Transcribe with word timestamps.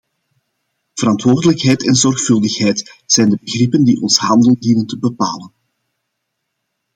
Verantwoordelijkheid 0.95 1.87
en 1.87 1.95
zorgvuldigheid 1.95 3.01
zijn 3.05 3.29
de 3.29 3.37
begrippen 3.41 3.83
die 3.83 4.01
ons 4.01 4.17
handelen 4.17 4.59
dienen 4.59 4.85
te 4.85 4.97
bepalen. 4.99 5.51